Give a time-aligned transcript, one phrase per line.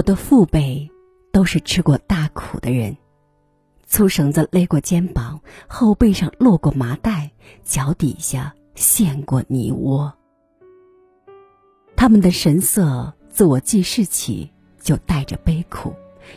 [0.00, 0.90] 我的父辈
[1.30, 2.96] 都是吃过大苦的人，
[3.86, 7.32] 粗绳子勒过肩膀，后背上落过麻袋，
[7.64, 10.14] 脚底下陷过泥窝。
[11.96, 14.50] 他们的神色自我记事起
[14.80, 15.94] 就带着悲苦，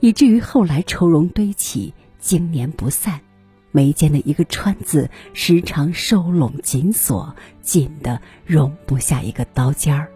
[0.00, 3.22] 以至于后来愁容堆起，经年不散。
[3.70, 10.12] 眉间的一个川字时常收拢紧锁，紧的容不下一个刀尖儿。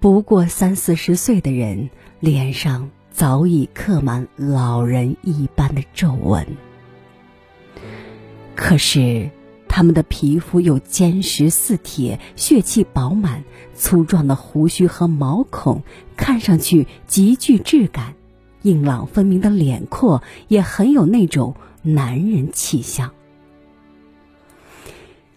[0.00, 1.90] 不过三四十岁的人，
[2.20, 6.46] 脸上早已刻满老人一般的皱纹。
[8.56, 9.30] 可是
[9.68, 15.82] 他们的皮肤又坚实似铁，血气饱满，粗壮的胡须和毛孔
[16.16, 18.14] 看上去极具质感，
[18.62, 21.54] 硬朗分明的脸廓也很有那种。
[21.82, 23.10] 男人气象，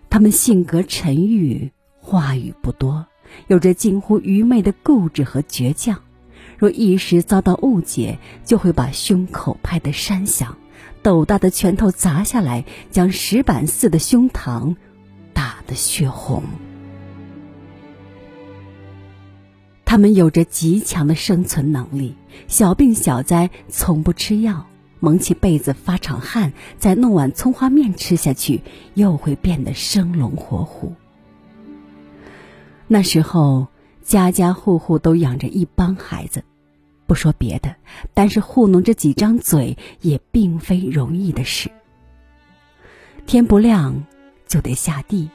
[0.09, 3.07] 他们性格沉郁，话语不多，
[3.47, 5.99] 有着近乎愚昧的固执和倔强。
[6.57, 10.57] 若一时遭到误解，就会把胸口拍得山响，
[11.01, 14.75] 斗大的拳头砸下来，将石板似的胸膛
[15.33, 16.43] 打得血红。
[19.85, 22.15] 他们有着极强的生存能力，
[22.47, 24.67] 小病小灾从不吃药。
[24.99, 28.61] 蒙起被子发场汗，再弄碗葱花面吃下去，
[28.93, 30.93] 又会变得生龙活虎。
[32.87, 33.67] 那时候，
[34.01, 36.43] 家家户户都养着一帮孩子，
[37.07, 37.75] 不说别的，
[38.13, 41.71] 但是糊弄这几张嘴也并非容易的事。
[43.25, 44.03] 天不亮
[44.47, 45.29] 就得下地，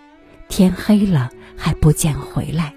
[0.48, 2.74] 天黑了还不见回来，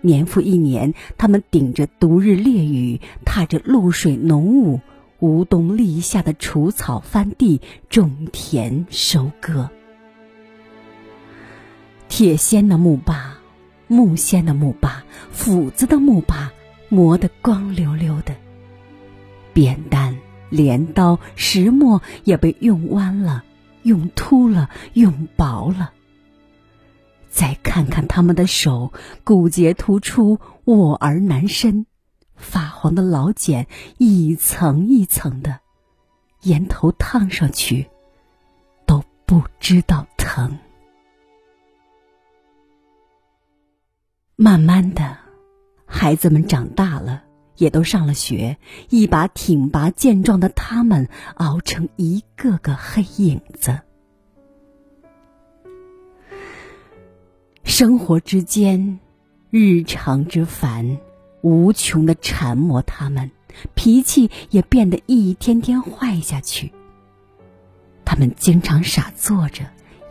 [0.00, 4.80] 年复一年，他们顶着毒日烈雨，踏着露水浓雾。
[5.20, 9.68] 无冬立夏的除草翻地种田收割，
[12.08, 13.37] 铁锨的木把，
[13.88, 16.52] 木锨的木把，斧子的木把
[16.88, 18.36] 磨得光溜溜的，
[19.52, 20.18] 扁担、
[20.50, 23.44] 镰刀、石磨也被用弯了、
[23.82, 25.92] 用秃了、用薄了。
[27.30, 28.92] 再看看他们的手，
[29.24, 31.86] 骨节突出，握而难伸。
[32.36, 33.66] 发黄的老茧
[33.96, 35.60] 一层一层的，
[36.42, 37.88] 烟头烫上去
[38.86, 40.58] 都不知道疼。
[44.40, 45.16] 慢慢的，
[45.84, 47.24] 孩子们长大了，
[47.56, 48.56] 也都上了学，
[48.88, 53.80] 一把挺拔健壮的他们，熬成一个个黑影子。
[57.64, 59.00] 生活之间，
[59.50, 60.98] 日常之烦。
[61.40, 63.32] 无穷的缠磨他们，
[63.74, 66.72] 脾气也变得一天天坏下去。
[68.04, 69.64] 他们经常傻坐着，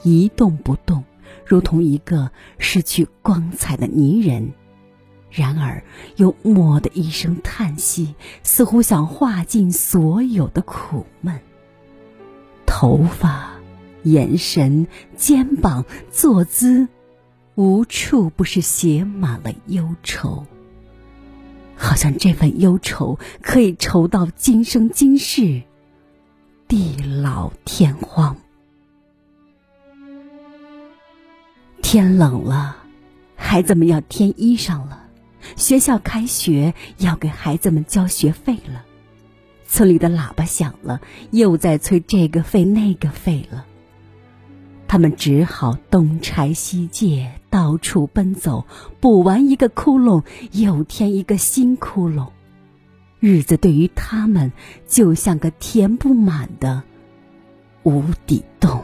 [0.03, 1.05] 一动不动，
[1.45, 4.53] 如同一个失去光彩的泥人。
[5.29, 5.83] 然而
[6.15, 11.39] 又蓦的一声叹息，似乎想化尽所有的苦闷。
[12.65, 13.51] 头发、
[14.03, 16.87] 眼神、肩膀、坐姿，
[17.55, 20.45] 无处不是写满了忧愁。
[21.75, 25.61] 好像这份忧愁可以愁到今生今世，
[26.67, 28.37] 地老天荒。
[31.89, 32.75] 天冷了，
[33.37, 35.07] 孩子们要添衣裳了；
[35.55, 38.83] 学校开学，要给孩子们交学费了；
[39.69, 40.99] 村里的喇叭响了，
[41.31, 43.65] 又在催这个费那个费了。
[44.89, 48.65] 他们只好东拆西借，到处奔走，
[48.99, 52.27] 补完一个窟窿，又添一个新窟窿。
[53.21, 54.51] 日子对于他们
[54.87, 56.83] 就像个填不满的
[57.83, 58.83] 无底洞。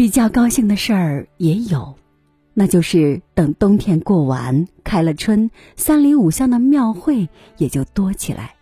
[0.00, 1.94] 比较高兴的事儿也有，
[2.54, 7.28] 那就是等冬天过完，开了春，三里五乡的庙会
[7.58, 8.54] 也就多起来。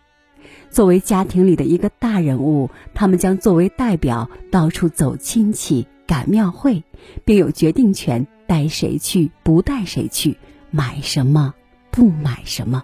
[0.69, 6.83] 作为家庭里的一个大人物，他们将作为代表到处走亲戚、赶庙会，
[7.23, 10.37] 并有决定权，带谁去，不带谁去，
[10.71, 11.53] 买什么，
[11.89, 12.83] 不买什么。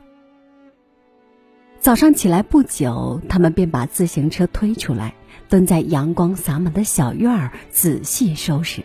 [1.82, 5.14] 早上起来不久，他们便把自行车推出来，
[5.50, 8.84] 蹲在阳光洒满的小院儿，仔细收拾。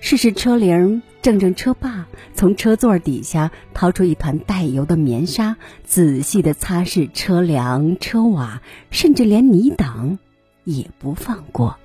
[0.00, 10.18] 试试车铃，正正车把，从车座底下掏出一团带油的棉纱，仔细的擦拭车梁、车瓦，甚至连泥挡
[10.64, 11.76] 也不放过。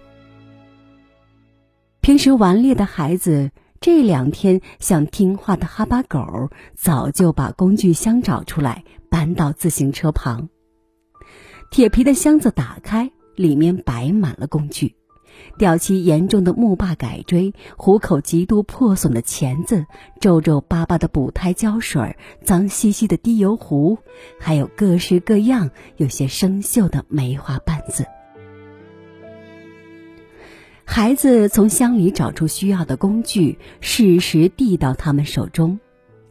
[1.99, 10.47] 平时顽劣的孩子，这两天像听话的哈巴狗，早就把工具箱找出来，搬到自行车旁。
[11.69, 14.95] 铁皮的箱子打开，里面摆满了工具。
[15.57, 19.85] 掉漆严重的木坝改锥，虎口极度破损的钳子，
[20.21, 23.97] 皱皱巴巴的补胎胶水，脏兮兮的滴油壶，
[24.39, 28.05] 还有各式各样有些生锈的梅花瓣子。
[30.85, 35.79] 孩子从箱里找出需要的工具，适时递到他们手中。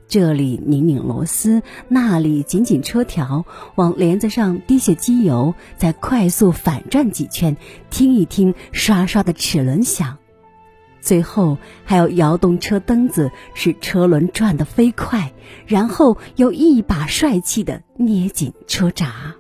[0.07, 7.57] 这里拧拧螺丝，那里紧紧车条，往帘子上滴些机油，再快速反转几圈，
[7.91, 10.19] 听一听刷刷的齿轮响。
[11.01, 15.33] 最后还要摇动车蹬子，使车轮转得飞快，
[15.67, 19.35] 然后又一把帅气的捏紧车闸。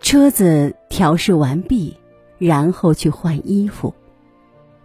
[0.00, 1.96] 车子调试完毕，
[2.38, 3.94] 然后去换衣服。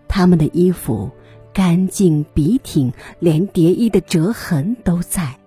[0.07, 1.11] 他们的衣服。
[1.57, 5.39] 干净笔挺，连叠衣的折痕都在，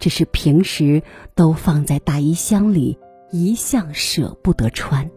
[0.00, 1.00] 只是平时
[1.36, 2.98] 都放在大衣箱里，
[3.30, 5.08] 一向舍不得穿。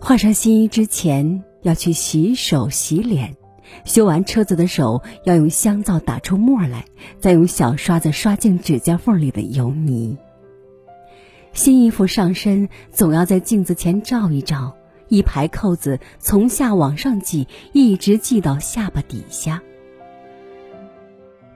[0.00, 3.36] 换上新衣之前要去洗手洗脸，
[3.84, 6.84] 修完车子的手要用香皂打出沫来，
[7.18, 10.16] 再用小刷子刷净指甲缝里的油泥。
[11.52, 14.76] 新衣服上身总要在镜子前照一照。
[15.12, 19.62] 一排扣子从下往上系，一直系到下巴底下。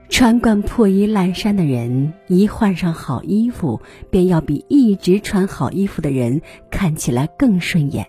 [0.09, 3.81] 穿惯破衣烂衫的人，一换上好衣服，
[4.11, 8.05] 便要比一直穿好衣服的人看起来更顺眼。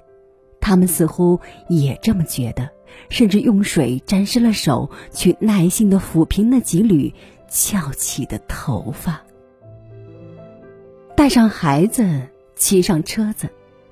[0.60, 2.68] 他们似乎也这么觉得，
[3.08, 7.14] 甚至用水沾湿了手，去耐心的抚平那几缕
[7.48, 9.22] 翘起的头发。
[11.16, 13.48] 带上孩子，骑上车子。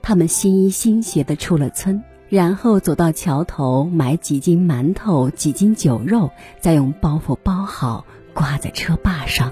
[0.08, 6.30] 他们新衣新鞋的出了村，然后走到桥头买几斤馒头、几斤酒肉，
[6.60, 9.50] 再用包袱包好，挂在车把上。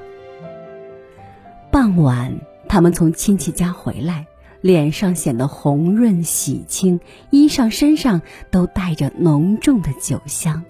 [1.72, 4.28] 傍晚，他们从亲戚家回来，
[4.60, 8.22] 脸上显得红润喜庆，衣裳身上
[8.52, 10.62] 都带着浓重的酒香。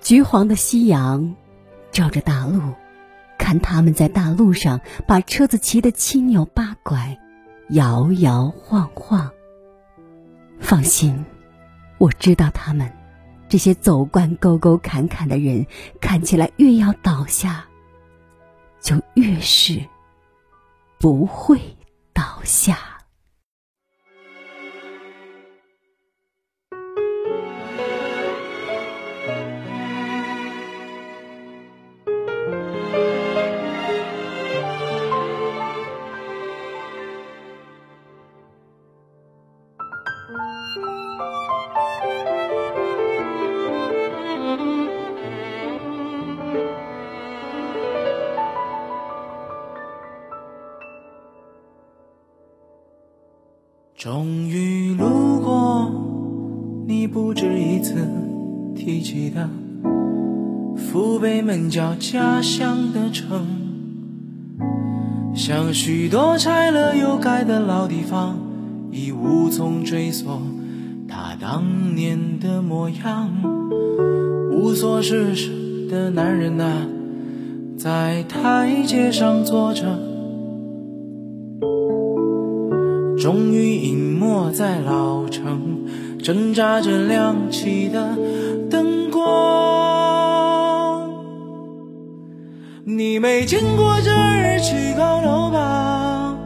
[0.00, 1.36] 橘黄的夕阳
[1.92, 2.62] 照着大路，
[3.36, 7.18] 看他们在大路上把车子骑得七扭八拐。
[7.70, 9.30] 摇摇晃晃。
[10.60, 11.24] 放心，
[11.98, 12.90] 我知道他们
[13.48, 15.66] 这些走惯沟沟坎坎的人，
[16.00, 17.64] 看起来越要倒下，
[18.80, 19.80] 就越是
[20.98, 21.60] 不会
[22.12, 22.93] 倒下。
[53.96, 55.90] 终于路过
[56.86, 58.06] 你不止一次
[58.76, 59.48] 提起的
[60.76, 63.46] 父辈们叫家乡的城，
[65.34, 68.36] 像许多拆了又盖的老地方，
[68.90, 70.38] 已无从追索。
[71.14, 73.30] 他当年的模样。
[74.50, 76.88] 无所事事的男人啊，
[77.78, 79.84] 在台阶上坐着。
[83.16, 85.86] 终于隐没在老城，
[86.20, 88.18] 挣扎着亮起的
[88.68, 89.22] 灯光。
[92.84, 96.36] 你没见过这日起高楼吧？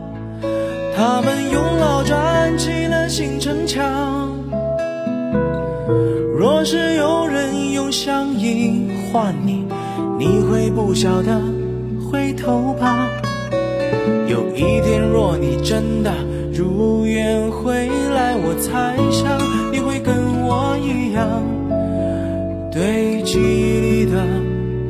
[0.95, 4.28] 他们用老砖砌了新城墙。
[6.59, 9.65] 若是有人用香烟换你，
[10.19, 11.41] 你会不晓得
[12.11, 13.09] 回头吧？
[14.27, 16.13] 有一天，若你真的……
[16.53, 19.39] 如愿回来，我猜想
[19.71, 20.13] 你会跟
[20.43, 21.45] 我一样，
[22.73, 24.27] 对记忆里的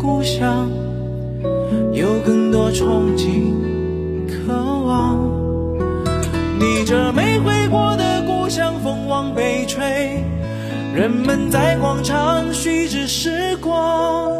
[0.00, 0.70] 故乡
[1.92, 3.52] 有更多憧憬、
[4.26, 4.77] 渴望。
[10.98, 14.32] 人们在广场虚掷时光。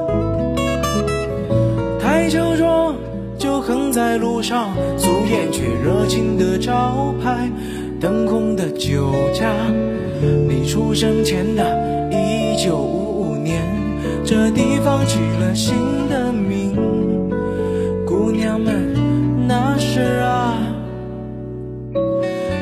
[2.01, 2.93] 台球桌。
[3.39, 7.49] 就横在路上，素颜却热情的招牌，
[8.01, 9.49] 灯红的酒家。
[10.49, 11.63] 你出生前的
[12.11, 13.63] 一九五五年，
[14.25, 15.77] 这地方起了新
[16.11, 16.75] 的名。
[18.05, 20.59] 姑娘们，那时啊，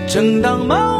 [0.07, 0.96] 正当忙。